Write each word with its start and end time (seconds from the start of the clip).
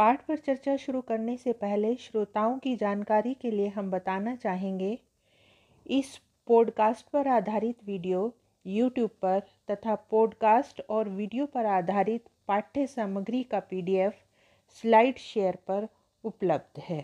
पाठ 0.00 0.26
पर 0.26 0.36
चर्चा 0.36 0.76
शुरू 0.76 1.00
करने 1.00 1.36
से 1.36 1.52
पहले 1.52 1.94
श्रोताओं 1.94 2.58
की 2.58 2.76
जानकारी 2.76 3.34
के 3.34 3.50
लिए 3.50 3.68
हम 3.68 3.90
बताना 3.90 4.36
चाहेंगे। 4.36 4.98
इस 5.86 6.20
पॉडकास्ट 6.46 7.08
पर 7.08 7.28
आधारित 7.28 7.76
वीडियो 7.84 8.34
यूट्यूब 8.66 9.10
पर 9.22 9.40
तथा 9.70 9.94
पॉडकास्ट 9.94 10.80
और 10.90 11.08
वीडियो 11.08 11.46
पर 11.46 11.66
आधारित 11.66 12.24
पाठ्य 12.48 12.86
सामग्री 12.86 13.42
का 13.42 13.60
पीडीएफ 13.60 14.14
स्लाइड 14.68 15.18
शेयर 15.18 15.58
पर 15.68 15.88
उपलब्ध 16.24 16.80
है। 16.80 17.02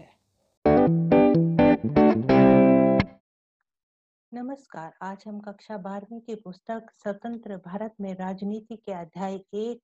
नमस्कार, 4.35 4.93
आज 5.03 5.25
हम 5.27 5.41
कक्षा 5.41 5.77
बारहवीं 5.77 6.21
की 6.21 6.35
पुस्तक 6.35 6.91
स्वतंत्र 6.93 7.57
भारत 7.57 7.95
में 8.01 8.15
राजनीति 8.15 8.77
के 8.77 8.93
अध्याय 8.93 9.35
एक, 9.55 9.81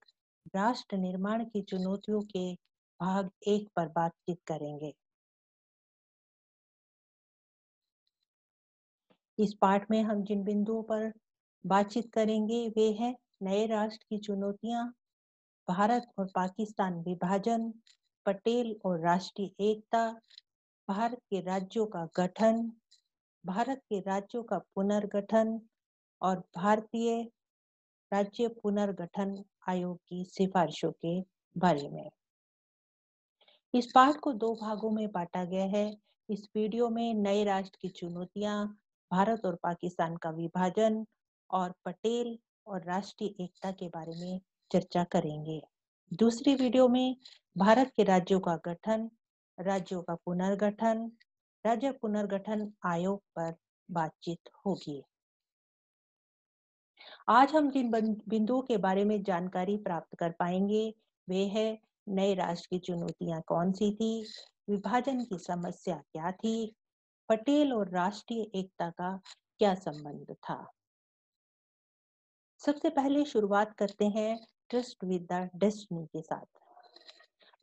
राष्ट्र 0.57 0.97
निर्माण 0.97 1.45
की 1.45 1.63
चुनौतियों 1.63 2.21
के 2.21 2.72
भाग 3.03 3.31
एक 3.49 3.69
पर 3.77 3.89
बातचीत 3.89 4.39
करेंगे। 4.47 4.93
इस 9.39 9.55
पाठ 9.61 9.91
में 9.91 10.03
हम 10.03 10.23
जिन 10.25 10.43
बिंदुओं 10.45 10.83
पर 10.83 11.13
बातचीत 11.65 12.11
करेंगे, 12.13 12.69
वे 12.69 12.91
हैं 12.93 13.15
नए 13.43 13.67
राष्ट्र 13.67 14.07
की 14.11 14.19
चुनौतियाँ, 14.19 14.87
भारत 15.69 16.07
और 16.19 16.27
पाकिस्तान 16.35 17.01
विभाजन, 17.01 17.73
पटेल 18.27 18.75
और 18.85 19.01
राष्ट्रीय 19.01 19.71
एकता, 19.71 20.07
भारत 20.89 21.19
के 21.31 21.41
राज्यों 21.41 21.87
का 21.87 22.05
गठन, 22.17 22.73
भारत 23.45 23.83
के 23.89 24.01
राज्यों 24.01 24.43
का 24.43 24.59
पुनर्गठन 24.59 25.61
और 26.23 26.39
भारतीय 26.57 27.23
राज्य 28.13 28.49
पुनर्गठन 28.63 29.45
आयोग 29.69 29.99
की 30.09 30.25
सिफारिशों 30.25 30.93
के 30.93 31.21
बारे 31.57 31.89
में। 31.89 32.09
इस 33.75 33.87
पाठ 33.95 34.17
को 34.17 34.33
दो 34.33 34.55
भागों 34.55 34.91
में 34.91 35.11
बांटा 35.13 35.45
गया 35.45 35.65
है। 35.65 35.97
इस 36.29 36.49
वीडियो 36.57 36.89
में 36.89 37.15
नए 37.15 37.45
राष्ट्र 37.45 37.79
की 37.83 37.89
चुनौतियाँ, 37.89 38.79
भारत 39.11 39.45
और 39.45 39.55
पाकिस्तान 39.55 40.17
का 40.17 40.31
विभाजन 40.31 41.07
और 41.51 41.75
पटेल 41.85 42.39
और 42.67 42.85
राष्ट्रीय 42.85 43.45
एकता 43.45 43.71
के 43.71 43.89
बारे 43.89 44.13
में 44.21 44.41
चर्चा 44.73 45.05
करेंगे। 45.05 45.63
दूसरी 46.13 46.55
वीडियो 46.55 46.89
में 46.89 47.17
भारत 47.59 47.93
के 47.97 48.05
राज्यों 48.05 48.41
का 48.41 48.57
गठन, 48.57 49.11
राज्यों 49.59 50.03
का 50.03 50.15
पुनर्गठन, 50.15 51.11
राज्य 51.67 51.91
पुनर्गठन 51.93 52.73
आयोग 52.87 53.23
पर 53.37 53.55
बातचीत 53.91 54.51
होगी। 54.67 55.03
आज 57.29 57.53
हम 57.53 57.71
जिन 57.71 57.91
बिंदुओं 58.29 58.63
के 58.63 58.77
बारे 58.77 59.05
में 59.05 59.23
जानकारी 59.23 59.77
प्राप्त 59.77 60.17
कर 60.19 60.31
पाएँगे, 60.31 60.95
वे 61.29 61.45
है 61.47 61.92
नए 62.07 62.35
राष्ट्र 62.35 62.69
की 62.71 62.79
चुनौतियाँ 62.79 63.43
कौन 63.47 63.73
सी 63.73 63.91
थी? 63.95 64.27
विभाजन 64.71 65.25
की 65.25 65.39
समस्या 65.39 65.97
क्या 65.97 66.31
थी? 66.31 66.75
पटेल 67.29 67.73
और 67.73 67.91
राष्ट्रीय 67.91 68.43
एकता 68.55 68.91
का 68.91 69.21
क्या 69.59 69.75
संबंध 69.75 70.35
था? 70.35 70.73
सबसे 72.59 72.91
पहले 72.91 73.25
शुरुआत 73.25 73.73
करते 73.73 74.05
हैं 74.09 74.47
ट्रस्ट 74.71 75.05
विद 75.05 75.27
द 75.33 75.51
डेस्टिनी 75.57 76.07
के 76.07 76.23
साथ। 76.23 76.45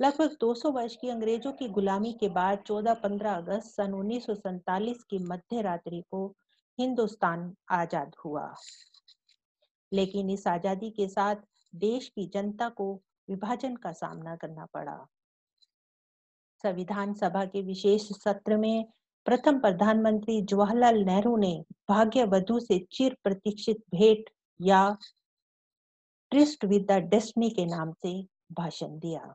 लगभग 0.02 0.38
200 0.40 0.72
वर्ष 0.72 0.96
की 0.96 1.10
अंग्रेज़ों 1.10 1.52
की 1.54 1.68
गुलामी 1.68 2.14
के 2.14 2.30
बाद 2.30 2.64
14-15 2.68 3.34
अगस्त 3.34 3.68
सन 3.68 3.94
उन्नीस 3.94 4.26
की 5.10 5.20
मध्य 5.20 5.62
रात्रि 5.62 6.04
को 6.12 6.36
हिंदुस्तान 6.80 7.56
आज़ाद 7.70 8.16
हुआ। 8.26 8.54
लेकिन 9.94 10.30
इस 10.30 10.48
आज़ादी 10.48 10.90
के 10.90 11.08
साथ 11.08 11.36
देश 11.76 12.10
की 12.10 12.26
जनता 12.26 12.70
को 12.70 13.02
विभाजन 13.30 13.76
का 13.76 13.92
सामना 13.92 14.36
करना 14.36 14.66
पड़ा। 14.66 14.98
संविधान 16.64 17.14
सभा 17.14 17.46
के 17.46 17.62
विशेष 17.62 18.08
सत्र 18.14 18.58
में 18.58 18.86
प्रथम 19.26 19.60
प्रधानमंत्री 19.60 20.42
जवाहरलाल 20.42 21.04
नेहरू 21.04 21.36
ने 21.38 21.54
भाग्य 21.90 22.24
वधु 22.26 22.60
से 22.60 22.80
चिर 22.92 23.18
प्रतीक्षित 23.24 23.84
भेंट 23.92 24.30
या 24.60 24.98
ट्रिस्ट 26.32 26.66
विद 26.66 26.86
द 26.92 27.00
डेस्टनी 27.10 27.50
के 27.50 27.66
नाम 27.66 27.94
से 27.94 28.14
भाषण 28.52 29.00
दिया। 29.00 29.34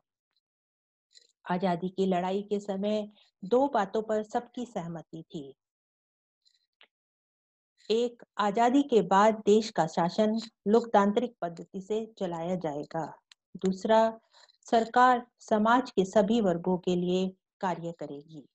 आज़ादी 1.51 1.89
की 1.89 2.05
लड़ाई 2.05 2.41
के 2.41 2.59
समय 2.59 3.07
दो 3.43 3.67
बातों 3.67 4.01
पर 4.01 4.23
सबकी 4.23 4.65
सहमति 4.65 5.23
थी। 5.23 5.53
एक, 7.89 8.23
आज़ादी 8.37 8.81
के 8.83 9.01
बाद 9.01 9.41
देश 9.45 9.69
का 9.69 9.85
शासन 9.87 10.39
लोकतांत्रिक 10.67 11.35
पद्धति 11.41 11.81
से 11.81 12.05
चलाया 12.19 12.55
जाएगा। 12.55 13.05
दूसरा, 13.55 14.19
सरकार 14.61 15.27
समाज 15.39 15.91
के 15.91 16.05
सभी 16.05 16.41
वर्गों 16.41 16.77
के 16.77 16.95
लिए 16.95 17.35
कार्य 17.61 17.91
करेगी। 17.91 18.49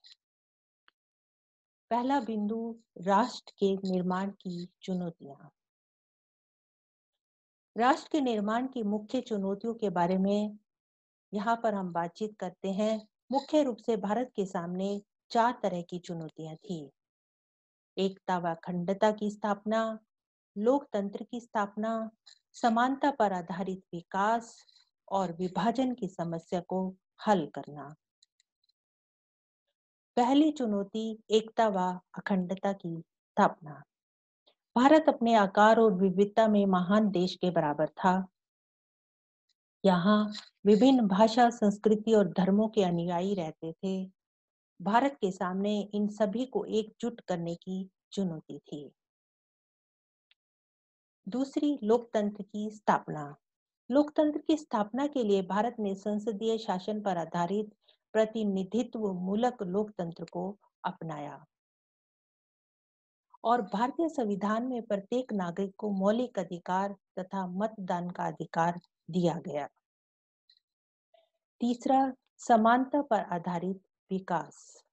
पहला 1.91 2.21
बिंदु, 2.21 2.77
राष्ट्र 2.99 3.53
के 3.59 3.91
निर्माण 3.91 4.31
की 4.31 4.69
चुनौतियाँ। 4.83 5.51
राष्ट्र 7.77 8.09
के 8.13 8.21
निर्माण 8.21 8.67
की 8.67 8.83
मुख्य 8.83 9.21
चुनौतियों 9.21 9.75
के 9.75 9.91
बारे 9.91 10.19
में 10.19 10.59
यहाँ 11.35 11.61
पर 11.63 11.75
हम 11.75 11.93
बातचीत 11.93 12.37
करते 12.39 12.73
हैं। 12.73 13.09
मुख्य 13.33 13.63
रूप 13.63 13.77
से 13.77 13.97
भारत 13.97 14.33
के 14.37 14.47
सामने 14.47 15.03
चार 15.31 15.61
तरह 15.63 15.83
की 15.83 15.99
चुनौतियाँ 15.99 16.57
थी। 16.57 16.91
एकता 17.97 18.39
व 18.39 18.51
अखंडता 18.51 19.11
की 19.11 19.31
स्थापना, 19.31 19.99
लोकतंत्र 20.59 21.25
की 21.25 21.41
स्थापना, 21.41 22.11
समानता 22.53 23.11
पर 23.11 23.33
आधारित 23.33 23.83
विकास 23.95 24.67
और 25.11 25.33
विभाजन 25.33 25.95
की 25.95 26.09
समस्या 26.09 26.61
को 26.61 26.95
हल 27.27 27.47
करना। 27.47 27.95
पहली 30.17 30.53
चुनौती 30.53 31.23
एकता 31.31 31.69
व 31.69 32.01
अखंडता 32.19 32.73
की 32.73 33.01
स्थापना। 33.01 33.83
भारत 34.77 35.05
अपने 35.09 35.35
आकार 35.35 35.79
और 35.79 35.93
विविधता 35.93 36.49
में 36.49 36.67
महान 36.67 37.11
देश 37.11 37.35
के 37.35 37.51
बराबर 37.51 37.89
था। 37.89 38.29
यहाँ 39.85 40.33
विभिन्न 40.67 41.09
भाषा, 41.09 41.51
संस्कृति 41.51 42.15
और 42.15 42.29
धर्मों 42.29 42.69
के 42.69 42.83
अनुयायी 42.83 43.35
रहते 43.35 43.73
थे। 43.73 44.13
भारत 44.83 45.13
के 45.13 45.31
सामने 45.31 45.81
इन 45.81 46.09
सभी 46.09 46.47
को 46.47 46.65
एकजुट 46.65 47.21
करने 47.21 47.55
की 47.55 47.91
चुनौती 48.13 48.59
थी। 48.59 48.93
दूसरी 51.29 51.79
लोकतंत्र 51.85 52.43
की 52.43 52.71
स्थापना। 52.71 53.37
लोकतंत्र 53.91 54.39
की 54.39 54.57
स्थापना 54.57 55.07
के 55.07 55.25
लिए 55.25 55.43
भारत 55.43 55.77
ने 55.79 55.95
संसदीय 55.95 56.59
शासन 56.59 57.01
पर 57.01 57.19
आधारित 57.19 57.71
प्रतिनिधित्व 58.13 59.13
मूलक 59.13 59.63
लोकतंत्र 59.63 60.25
को 60.25 60.59
अपनाया। 60.85 61.47
और 63.45 63.63
भारतीय 63.63 64.09
संविधान 64.09 64.63
में 64.63 64.83
प्रत्येक 64.83 65.33
नागरिक 65.33 65.75
को 65.79 65.91
मौलिक 65.91 66.39
अधिकार 66.39 66.97
तथा 67.19 67.47
मतदान 67.47 68.11
का 68.11 68.27
अधिकार 68.27 68.81
दिया 69.11 69.35
गया। 69.35 69.69
तीसरा, 71.61 72.13
समानता 72.39 73.03
पर 73.03 73.21
आधारित 73.21 73.83
विकास। 74.11 74.85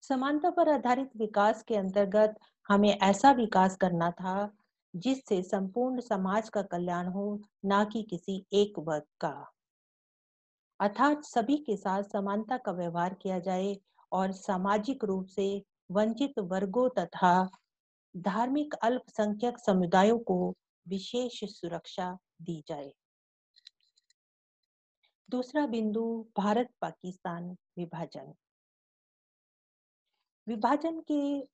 समानता 0.00 0.50
पर 0.50 0.68
आधारित 0.68 1.10
विकास 1.16 1.62
के 1.62 1.76
अंतर्गत 1.76 2.34
हमें 2.68 2.98
ऐसा 2.98 3.32
विकास 3.32 3.76
करना 3.76 4.10
था 4.10 4.56
जिससे 4.96 5.42
संपूर्ण 5.42 6.00
समाज 6.00 6.48
का 6.48 6.62
कल्याण 6.62 7.06
हो, 7.06 7.40
ना 7.64 7.84
कि 7.84 8.02
किसी 8.02 8.46
एक 8.52 8.78
वर्ग 8.78 9.02
का। 9.20 9.52
अर्थात 10.80 11.24
सभी 11.24 11.56
के 11.56 11.76
साथ 11.76 12.02
समानता 12.02 12.56
का 12.56 12.72
व्यवहार 12.72 13.14
किया 13.14 13.38
जाए 13.38 13.76
और 14.12 14.32
सामाजिक 14.32 15.04
रूप 15.04 15.26
से 15.26 15.64
वंचित 15.90 16.38
वर्गों 16.38 16.88
तथा 16.98 17.50
धार्मिक 18.16 18.74
अल्पसंख्यक 18.74 19.58
समुदायों 19.58 20.18
को 20.18 20.54
विशेष 20.88 21.44
सुरक्षा 21.44 22.18
दी 22.42 22.64
जाए। 22.68 22.92
दूसरा 25.30 25.66
बिंदु 25.66 26.26
भारत 26.36 26.68
पाकिस्तान 26.80 27.56
विभाजन। 27.78 28.34
विभाजन 30.48 31.00
के 31.00 31.48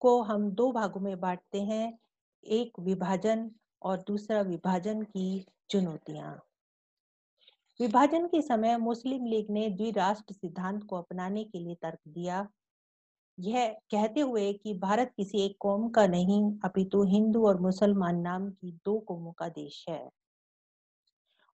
को 0.00 0.22
हम 0.22 0.50
दो 0.50 0.72
भागों 0.72 1.00
में 1.00 1.20
बांटते 1.20 1.62
हैं। 1.62 1.98
एक 2.46 2.80
विभाजन 2.80 3.50
और 3.82 4.04
दूसरा 4.06 4.40
विभाजन 4.40 5.02
की 5.02 5.46
चुनौतियाँ। 5.70 6.40
विभाजन 7.80 8.26
के 8.26 8.42
समय 8.42 8.76
मुस्लिम 8.76 9.26
लीग 9.26 9.50
ने 9.50 9.70
द्विराष्ट्र 9.70 10.34
सिद्धांत 10.34 10.84
को 10.84 10.96
अपनाने 10.96 11.44
के 11.44 11.58
लिए 11.58 11.74
तर्क 11.74 11.98
दिया। 12.08 12.48
यह 13.38 13.76
कहते 13.90 14.20
हुए 14.20 14.52
कि 14.52 14.74
भारत 14.74 15.12
किसी 15.16 15.38
एक 15.38 15.56
कौम 15.60 15.88
का 15.88 16.06
नहीं, 16.06 16.58
अपितु 16.64 17.02
हिंदू 17.02 17.46
और 17.46 17.60
मुसलमान 17.60 18.16
नाम 18.16 18.50
की 18.50 18.72
दो 18.72 18.98
कौमों 18.98 19.32
का 19.32 19.48
देश 19.48 19.86
है। 19.88 20.10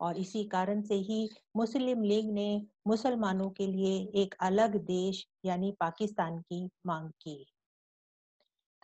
और 0.01 0.17
इसी 0.17 0.45
कारण 0.45 0.83
से 0.83 0.95
ही 0.95 1.31
मुस्लिम 1.57 2.03
लीग 2.03 2.33
ने 2.33 2.67
मुसलमानों 2.87 3.51
के 3.51 3.67
लिए 3.67 4.13
एक 4.15 4.35
अलग 4.41 4.77
देश, 4.77 5.27
यानी 5.45 5.73
पाकिस्तान 5.81 6.39
की 6.39 6.71
मांग 6.87 7.11
की। 7.11 7.47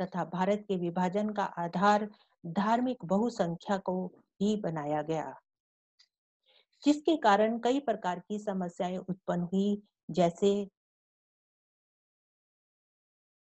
तथा 0.01 0.25
भारत 0.25 0.65
के 0.69 0.77
विभाजन 0.77 1.31
का 1.31 1.45
आधार 1.45 2.11
धार्मिक 2.47 3.05
बहुसंख्या 3.05 3.77
को 3.79 4.13
ही 4.41 4.57
बनाया 4.57 5.03
गया। 5.03 5.41
जिसके 6.85 7.17
कारण 7.17 7.59
कई 7.59 7.81
प्रकार 7.81 8.19
की 8.19 8.39
समस्याएँ 8.39 8.97
उत्पन्न 8.97 9.43
हुई, 9.43 9.83
जैसे 10.11 10.69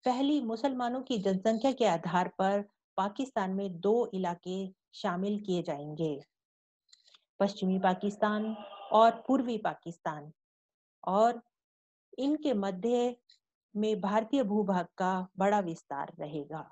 पहली, 0.06 0.42
मुसलमानों 0.42 1.02
की 1.02 1.18
जनसंख्या 1.18 1.72
के 1.72 1.86
आधार 1.86 2.28
पर 2.28 2.62
पाकिस्तान 2.98 3.52
में 3.52 3.80
दो 3.80 4.12
इलाके 4.14 4.74
शामिल 4.94 5.40
किए 5.40 5.64
जाएँगे। 5.64 6.24
पश्चिमी 7.40 7.80
पाकिस्तान 7.80 8.54
और 8.92 9.24
पूर्वी 9.28 9.58
पाकिस्तान 9.58 10.32
और 11.08 11.42
इनके 12.20 12.54
मध्य 12.54 13.16
में 13.76 14.02
भारतीय 14.02 14.44
भूभाग 14.44 14.88
का 14.98 15.28
बड़ा 15.38 15.60
विस्तार 15.60 16.14
रहेगा। 16.20 16.72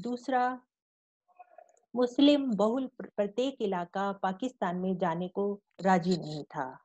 दूसरा, 0.00 0.60
मुस्लिम 1.96 2.50
बहुल 2.50 2.90
प्रत्येक 3.02 3.56
इलाका 3.60 4.12
पाकिस्तान 4.12 4.76
में 4.76 4.98
जाने 4.98 5.28
को 5.28 5.60
राज़ी 5.80 6.16
नहीं 6.16 6.44
था। 6.44 6.78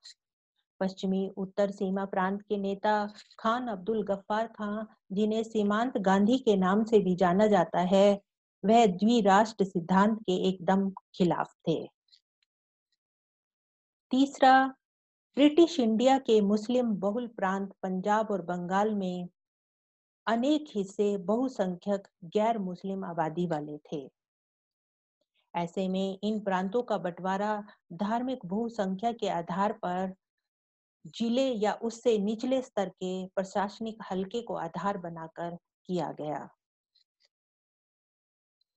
पश्चिमी, 0.80 1.30
उत्तर 1.38 1.72
सीमा 1.72 2.06
प्रांत 2.06 2.42
के 2.42 2.58
नेता 2.58 3.14
खान 3.40 3.68
अब्दुल 3.68 4.04
गफ्फार 4.04 4.48
खान 4.48 4.88
जिन्हें 5.12 5.44
सीमांत 5.44 5.98
गांधी 5.98 6.38
के 6.38 6.56
नाम 6.56 6.84
से 6.84 7.00
भी 7.00 7.16
जाना 7.16 7.48
जाता 7.48 7.80
है, 7.80 8.22
वह 8.66 8.86
द्विराष्ट्र 8.86 9.66
सिद्धांत 9.66 10.20
के 10.22 10.48
एकदम 10.50 10.90
खिलाफ 10.90 11.54
थे। 11.68 11.90
तीसरा 14.12 14.76
ब्रिटिश 15.38 15.80
इंडिया 15.80 16.18
के 16.18 16.40
मुस्लिम 16.42 16.88
बहुल 16.96 17.28
प्रांत 17.28 17.70
पंजाब 17.84 18.32
और 18.32 18.42
बंगाल 18.42 18.94
में 18.96 19.28
अनेक 20.28 20.66
हिस्से 20.76 21.06
बहुसंख्यक 21.18 22.08
गैर 22.34 22.58
मुस्लिम 22.58 23.06
आबादी 23.06 23.46
वाले 23.48 23.78
थे। 23.78 24.00
ऐसे 25.54 25.88
में 25.88 26.20
इन 26.24 26.40
प्रांतों 26.40 26.82
का 26.84 26.98
बंटवारा 26.98 27.52
धार्मिक 27.94 28.46
बहुसंख्या 28.46 29.12
के 29.12 29.30
आधार 29.30 29.74
पर 29.74 30.14
ज़िले 31.06 31.48
या 31.56 31.74
उससे 31.82 32.18
निचले 32.18 32.62
स्तर 32.62 32.90
के 32.90 33.14
प्रशासनिक 33.28 34.04
हलके 34.12 34.42
को 34.42 34.56
आधार 34.56 34.98
बनाकर 34.98 35.56
किया 35.86 36.12
गया। 36.12 36.48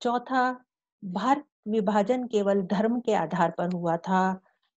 चौथा, 0.01 0.65
भारत 1.03 1.45
विभाजन 1.69 2.27
केवल 2.27 2.63
धर्म 2.69 3.01
के 3.01 3.15
आधार 3.15 3.55
पर 3.59 3.73
हुआ 3.73 3.97
था 3.99 4.23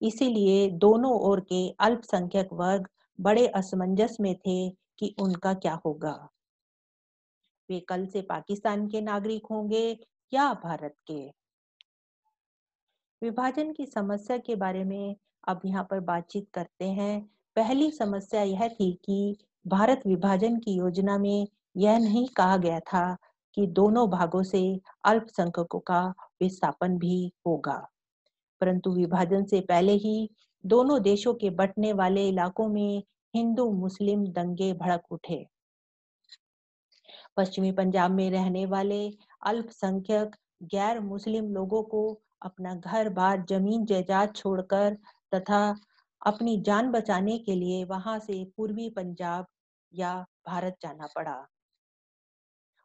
इसीलिए 0.03 0.71
दोनों 0.71 1.21
ओर 1.21 1.41
के 1.41 1.71
अल्पसंख्यक 1.71 2.49
वर्ग 2.53 2.89
बड़े 3.21 3.47
असमंजस 3.47 4.17
में 4.21 4.35
थे 4.35 4.71
कि 4.71 5.15
उनका 5.21 5.55
क्या 5.55 5.81
होगा। 5.87 6.29
वे 7.71 7.81
कल 7.81 8.07
से 8.07 8.23
पाकिस्तान 8.23 8.89
के 8.89 9.01
नागरिक 9.01 9.47
होंगे 9.47 9.99
या 10.33 10.55
भारत 10.55 10.95
के? 11.07 11.43
विभाजन 13.23 13.73
की 13.73 13.87
समस्या 13.87 14.37
के 14.37 14.57
बारे 14.57 14.85
में 14.85 15.17
अब 15.49 15.61
यहाँ 15.65 15.85
पर 15.91 16.01
बातचीत 16.01 16.47
करते 16.55 16.85
हैं। 16.85 17.31
पहली 17.57 17.91
समस्या 17.91 18.43
यह 18.43 18.69
थी 18.69 19.01
कि 19.05 19.37
भारत 19.67 20.01
विभाजन 20.07 20.57
की 20.57 20.73
योजना 20.73 21.19
में 21.19 21.47
यह 21.77 21.99
नहीं 21.99 22.29
कहा 22.29 22.57
गया 22.57 22.81
था 22.81 23.17
कि 23.55 23.67
दोनों 23.67 24.11
भागों 24.11 24.43
से 24.43 24.81
अल्पसंख्यकों 25.05 25.81
का 25.81 26.15
विस्थापन 26.43 26.99
भी 26.99 27.33
होगा। 27.47 27.92
परंतु 28.63 28.91
विभाजन 28.91 29.45
से 29.45 29.61
पहले 29.61 29.93
ही 29.93 30.31
दोनों 30.65 31.01
देशों 31.03 31.35
के 31.35 31.51
बटने 31.51 31.93
वाले 31.93 32.29
इलाकों 32.29 32.69
में 32.69 33.03
हिंदू 33.35 33.71
मुस्लिम 33.73 34.27
दंगे 34.33 34.73
भड़क 34.73 35.03
उठे। 35.11 35.47
पश्चिमी 37.37 37.73
पंजाब 37.73 38.11
में 38.11 38.31
रहने 38.31 38.67
वाले 38.67 39.01
अल्पसंख्यक 39.47 40.37
गैर 40.63 41.01
मुस्लिम 41.01 41.51
लोगों 41.53 41.83
को 41.83 42.03
अपना 42.43 42.75
घर 42.75 43.09
बार 43.09 43.45
ज़मीन 43.49 43.85
जायदाद 43.87 44.35
छोड़कर 44.37 44.97
तथा 45.35 45.61
अपनी 46.27 46.57
जान 46.63 46.91
बचाने 46.91 47.39
के 47.39 47.55
लिए 47.55 47.85
वहाँ 47.85 48.19
से 48.19 48.45
पूर्वी 48.57 48.89
पंजाब 48.91 49.47
या 49.93 50.15
भारत 50.47 50.77
जाना 50.83 51.09
पड़ा। 51.17 51.37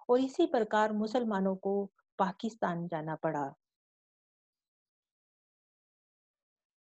और 0.10 0.20
इसी 0.20 0.46
प्रकार 0.46 0.94
मुसलमानों 0.94 1.56
को 1.56 1.74
पाकिस्तान 2.20 2.88
जाना 2.88 3.16
पड़ा। 3.16 3.46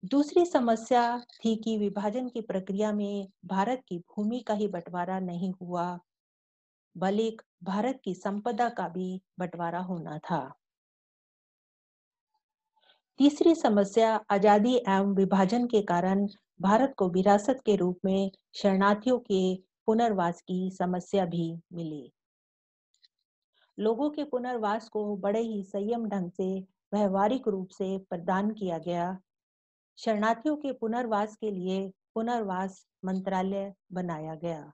दूसरी 0.03 0.45
समस्या 0.45 1.19
थी 1.19 1.55
कि 1.55 1.77
विभाजन 1.77 2.27
की 2.29 2.41
प्रक्रिया 2.41 2.91
में 2.91 3.27
भारत 3.45 3.81
की 3.87 3.97
भूमि 3.99 4.39
का 4.39 4.53
ही 4.53 4.67
बंटवारा 4.67 5.19
नहीं 5.19 5.53
हुआ, 5.61 5.99
बल्कि 6.97 7.37
भारत 7.63 8.01
की 8.03 8.13
संपदा 8.15 8.69
का 8.69 8.87
भी 8.87 9.21
बंटवारा 9.39 9.79
होना 9.79 10.17
था। 10.17 10.53
तीसरी 13.17 13.55
समस्या, 13.55 14.25
आज़ादी 14.29 14.75
एवं 14.75 15.13
विभाजन 15.15 15.67
के 15.67 15.81
कारण 15.81 16.27
भारत 16.61 16.93
को 16.97 17.09
विरासत 17.09 17.61
के 17.65 17.75
रूप 17.75 17.99
में 18.05 18.31
शरणार्थियों 18.53 19.19
के 19.19 19.55
पुनर्वास 19.85 20.41
की 20.41 20.71
समस्या 20.71 21.25
भी 21.25 21.53
मिली। 21.73 22.11
लोगों 23.79 24.09
के 24.09 24.23
पुनर्वास 24.23 24.89
को 24.89 25.17
बड़े 25.17 25.39
ही 25.39 25.63
संयम 25.63 26.05
ढंग 26.05 26.31
से, 26.31 26.59
व्यवहारिक 26.93 27.47
रूप 27.47 27.69
से 27.69 27.97
प्रदान 27.97 28.51
किया 28.51 28.77
गया। 28.77 29.19
शरणार्थियों 29.97 30.55
के 30.55 30.71
पुनर्वास 30.71 31.35
के 31.35 31.51
लिए 31.51 31.91
पुनर्वास 32.13 32.87
मंत्रालय 33.05 33.73
बनाया 33.91 34.35
गया। 34.35 34.71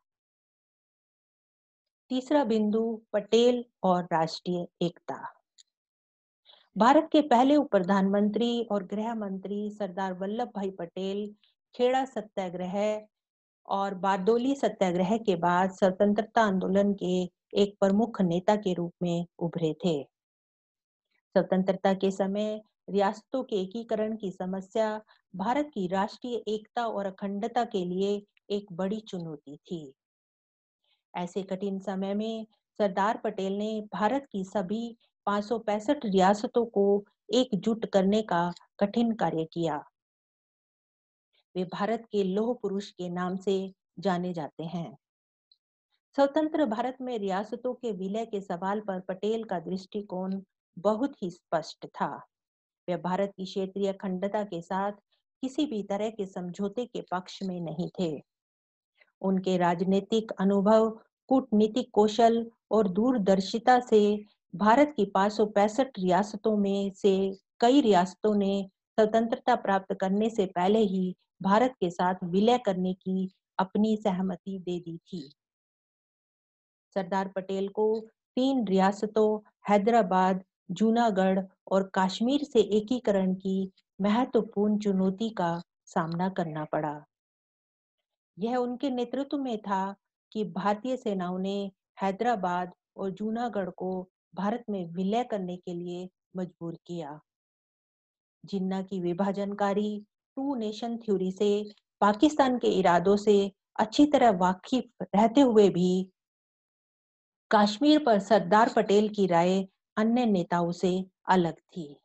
तीसरा 2.10 2.44
बिंदु, 2.44 3.01
पटेल 3.13 3.66
और 3.83 4.04
राष्ट्रीय 4.04 4.68
एकता। 4.81 5.36
भारत 6.77 7.10
के 7.12 7.21
पहले 7.21 7.56
उप 7.56 7.71
प्रधानमंत्री 7.71 8.63
और 8.71 8.83
गृह 8.83 9.16
मंत्री 9.16 9.69
सरदार 9.69 10.13
वल्लभ 10.13 10.51
भाई 10.56 10.69
पटेल 10.69 11.36
खेड़ा 11.75 12.06
सत्याग्रह 12.06 13.07
और 13.68 13.94
बारदोली 13.94 14.56
सत्याग्रह 14.56 15.18
के 15.18 15.36
बाद 15.36 15.71
स्वतंत्रता 15.71 16.42
आंदोलन 16.42 16.94
के 16.94 17.21
एक 17.62 17.75
प्रमुख 17.80 18.21
नेता 18.21 18.56
के 18.56 18.74
रूप 18.74 18.94
में 19.01 19.25
उभरे 19.39 19.74
थे। 19.74 20.04
स्वतंत्रता 21.36 21.94
के 21.94 22.12
समय 22.12 22.62
रियासतों 22.89 23.44
के 23.44 23.56
एकीकरण 23.56 24.15
की 24.15 24.31
समस्या 24.31 25.01
भारत 25.36 25.71
की 25.74 25.88
राष्ट्रीय 25.88 26.36
एकता 26.47 26.86
और 26.88 27.06
अखंडता 27.06 27.63
के 27.63 27.86
लिए 27.86 28.25
एक 28.50 28.65
बड़ी 28.71 29.00
चुनौती 29.00 29.57
थी। 29.57 29.94
ऐसे 31.18 31.44
कठिन 31.44 31.80
समय 31.80 32.13
में 32.13 32.47
सरदार 32.77 33.18
पटेल 33.18 33.53
ने 33.53 33.88
भारत 33.94 34.27
की 34.31 34.44
सभी 34.44 34.97
पाँच 35.25 35.50
रियासतों 36.06 36.65
को 36.65 37.06
एकजुट 37.33 37.85
करने 37.85 38.21
का 38.21 38.54
कठिन 38.80 39.11
कार्य 39.11 39.45
किया। 39.45 39.83
वे 41.56 41.64
भारत 41.64 42.06
के 42.11 42.23
लोह 42.23 42.54
पुरुष 42.61 42.92
के 42.92 43.09
नाम 43.09 43.35
से 43.35 43.73
जाने 43.99 44.33
जाते 44.33 44.64
हैं। 44.64 44.97
स्वतंत्र 46.16 46.66
भारत 46.66 46.97
में 47.02 47.18
रियासतों 47.19 47.73
के 47.73 47.92
विलय 47.92 48.25
के 48.25 48.42
सवाल 48.42 48.80
पर 48.80 48.99
पटेल 48.99 49.44
का 49.44 49.59
दृष्टिकोण 49.59 50.42
बहुत 50.80 51.23
ही 51.23 51.31
स्पष्ट 51.31 51.85
था। 51.85 52.21
वे 52.90 52.98
भारत 52.98 53.34
की 53.38 53.46
क्षेत्रीय 53.46 53.88
अखंडता 53.88 54.44
के 54.44 54.62
साथ 54.62 54.92
किसी 55.44 55.66
भी 55.66 55.84
तरह 55.84 56.10
के 56.10 56.26
समझौते 56.26 56.86
के 56.86 57.02
पक्ष 57.02 57.44
में 57.44 57.60
नहीं 57.62 57.90
थे। 58.00 58.24
उनके 59.22 59.58
राजनीतिक 59.58 60.31
अनुभव, 60.31 60.90
कूटनीतिक 61.28 61.90
कौशल 61.94 62.52
और 62.72 62.88
दूरदर्शिता 62.88 63.80
से 63.80 64.26
भारत 64.56 64.94
की 64.98 65.06
पाँच 65.06 65.38
रियासतों 66.00 66.58
में 66.58 66.92
से 66.96 67.38
कई 67.60 67.81
रियासतों 67.81 68.36
ने 68.36 68.69
स्वतंत्रता 69.00 69.56
प्राप्त 69.56 69.94
करने 69.94 70.30
से 70.30 70.46
पहले 70.46 70.80
ही 70.80 71.16
भारत 71.42 71.72
के 71.72 71.90
साथ 71.90 72.16
विलय 72.24 72.58
करने 72.58 72.94
की 72.94 73.30
अपनी 73.60 73.98
सहमति 73.98 74.60
दे 74.60 74.80
दी 74.80 74.98
थी। 74.98 75.30
सरदार 76.96 77.28
पटेल 77.28 77.68
को 77.68 78.00
तीन 78.36 78.68
रियासतों, 78.68 79.40
हैदराबाद 79.69 80.44
जूनागढ़ 80.69 81.40
और 81.71 81.92
कश्मीर 81.95 82.44
से 82.44 82.59
एकीकरण 82.78 83.33
की 83.35 83.71
महत्वपूर्ण 84.02 84.78
चुनौती 84.78 85.30
का 85.30 85.61
सामना 85.85 86.30
करना 86.30 86.66
पड़ा। 86.66 87.06
यह 88.38 88.56
उनके 88.56 88.90
नेतृत्व 88.90 89.38
में 89.38 89.57
था 89.57 89.95
कि 90.31 90.44
भारतीय 90.44 90.97
सेनाओं 90.97 91.40
ने 91.40 91.71
हैदराबाद 92.02 92.71
और 92.97 93.09
जूनागढ़ 93.11 93.69
को 93.69 94.09
भारत 94.35 94.64
में 94.69 94.85
विलय 94.85 95.23
करने 95.23 95.56
के 95.57 95.73
लिए 95.73 96.09
मजबूर 96.38 96.78
किया। 96.88 97.19
जिन्ना 98.45 98.81
की 98.81 98.99
विभाजनकारी 99.02 100.06
टू 100.38 100.56
नेशन 100.56 100.97
थ्योरी 100.97 101.31
से 101.31 101.49
पाकिस्तान 102.02 102.57
के 102.57 102.68
इरादों 102.68 103.16
से 103.18 103.52
अच्छी 103.80 104.06
तरह 104.06 104.31
वाकिफ 104.31 105.07
रहते 105.16 105.42
हुए 105.42 105.69
भी 105.69 106.11
कश्मीर 107.52 108.04
पर 108.06 108.19
सरदार 108.19 108.73
पटेल 108.76 109.09
की 109.09 109.26
राय 109.28 109.68
अन्य 109.99 110.25
नेताओं 110.25 110.71
से 110.71 111.06
अलग 111.27 111.53
थी। 111.53 111.99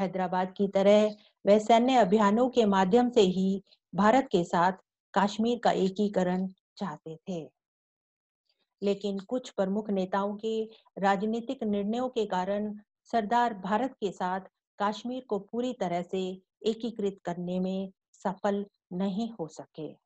हैदराबाद 0.00 0.54
की 0.56 0.68
तरह 0.68 1.16
वे 1.46 1.58
सैन्य 1.60 1.96
अभियानों 1.96 2.48
के 2.50 2.64
माध्यम 2.64 3.10
से 3.10 3.20
ही 3.20 3.62
भारत 3.94 4.28
के 4.32 4.44
साथ 4.44 4.72
कश्मीर 5.14 5.60
का 5.64 5.70
एकीकरण 5.70 6.48
चाहते 6.76 7.16
थे। 7.28 7.50
लेकिन 8.82 9.18
कुछ 9.18 9.50
प्रमुख 9.50 9.90
नेताओं 9.90 10.36
के 10.36 10.64
राजनीतिक 10.98 11.62
निर्णयों 11.62 12.08
के 12.08 12.26
कारण 12.26 12.74
सरदार 13.12 13.54
भारत 13.54 13.94
के 14.00 14.10
साथ 14.12 14.40
कश्मीर 14.82 15.24
को 15.28 15.38
पूरी 15.38 15.72
तरह 15.72 16.02
से 16.02 16.42
एकीकृत 16.66 17.20
करने 17.24 17.60
में 17.60 17.92
सफल 18.12 18.66
नहीं 18.92 19.30
हो 19.30 19.46
सके। 19.46 19.96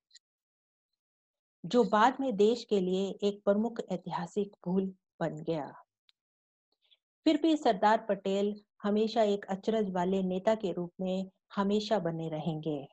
जो 1.65 1.85
बाद 1.85 2.17
में 2.21 2.37
देश 2.37 2.65
के 2.65 2.81
लिए 2.81 3.09
एक 3.23 3.43
प्रमुख 3.45 3.81
ऐतिहासिक 3.91 4.57
भूल 4.67 4.95
बन 5.21 5.43
गया। 5.43 5.73
फिर 7.25 7.41
भी 7.43 7.57
सरदार 7.57 8.07
पटेल 8.09 8.55
हमेशा 8.83 9.23
एक 9.23 9.45
अचरज 9.45 9.91
वाले 9.91 10.23
नेता 10.23 10.55
के 10.55 10.73
रूप 10.73 10.93
में 11.01 11.31
हमेशा 11.57 11.99
बने 11.99 12.29
रहेंगे, 12.29 12.87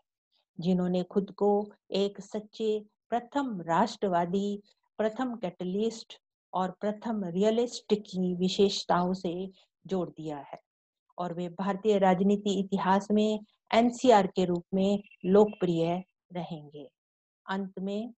जिन्होंने 0.60 1.04
खुद 1.04 1.32
को 1.32 1.72
एक 1.92 2.22
सच्चे 2.22 2.86
प्रथम 3.10 3.62
राष्ट्रवादी, 3.62 4.62
प्रथम 4.98 5.36
कैटलिस्ट 5.36 6.14
और 6.54 6.72
प्रथम 6.72 7.24
रियलिस्ट 7.26 7.94
की 7.94 8.36
विशेषताओं 8.36 9.14
से 9.14 9.52
जोड़ 9.88 10.10
दिया 10.10 10.38
है। 10.38 10.60
और 11.18 11.34
वे 11.34 11.50
भारतीय 11.50 11.98
राजनीति 11.98 12.60
इतिहास 12.60 13.08
में 13.12 13.40
एनसीआर 13.74 14.28
के 14.28 14.46
रूप 14.46 14.66
में 14.74 15.04
लोकप्रिय 15.26 16.04
रहेंगे। 16.34 16.88
अंत 17.50 17.80
में, 17.80 18.14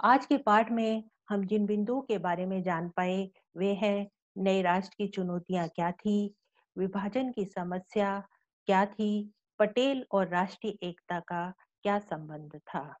आज 0.00 0.26
के 0.26 0.36
पाठ 0.36 0.70
में 0.70 1.04
हम 1.28 1.46
जिन 1.46 1.66
बिंदुओं 1.66 2.00
के 2.00 2.18
बारे 2.18 2.46
में 2.46 2.62
जान 2.62 2.88
पाए, 2.88 3.30
वे 3.56 3.74
हैं 3.74 4.08
नए 4.38 4.62
राष्ट्र 4.62 4.94
की 4.98 5.08
चुनौतियाँ 5.08 5.68
क्या 5.68 5.92
थी? 5.92 6.34
विभाजन 6.78 7.32
की 7.32 7.44
समस्या 7.44 8.28
क्या 8.66 8.86
थी? 8.86 9.32
पटेल 9.58 10.06
और 10.12 10.28
राष्ट्रीय 10.28 10.78
एकता 10.82 11.20
का 11.20 11.52
क्या 11.82 11.98
संबंध 11.98 12.56
था? 12.56 12.94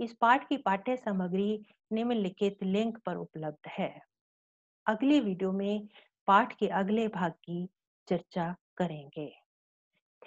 इस 0.00 0.12
पाठ 0.20 0.48
की 0.48 0.56
पाठ्य 0.56 0.96
सामग्री 0.96 1.66
निम्नलिखित 1.92 2.62
लिंक 2.62 2.98
पर 2.98 3.16
उपलब्ध 3.16 3.68
है। 3.68 4.00
अगले 4.86 5.20
वीडियो 5.20 5.52
में 5.52 5.88
पाठ 6.26 6.58
के 6.58 6.68
अगले 6.68 7.08
भाग 7.08 7.32
की 7.32 7.68
चर्चा 8.08 8.56
करेंगे। 8.76 9.34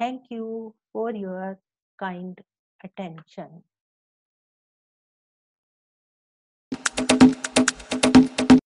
Thank 0.01 0.23
you 0.31 0.75
for 0.93 1.15
your 1.15 1.57
kind 1.99 2.41
attention. 2.83 3.61